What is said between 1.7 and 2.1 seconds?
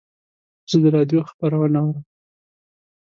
اورم.